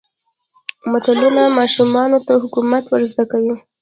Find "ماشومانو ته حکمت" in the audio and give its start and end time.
1.57-2.83